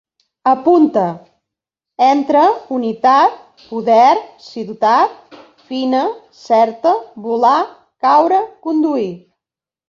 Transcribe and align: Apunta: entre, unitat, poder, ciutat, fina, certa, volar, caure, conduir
Apunta: 0.51 1.01
entre, 2.05 2.45
unitat, 2.77 3.35
poder, 3.73 4.15
ciutat, 4.47 5.37
fina, 5.69 6.01
certa, 6.41 6.95
volar, 7.29 7.61
caure, 8.07 8.41
conduir 8.67 9.09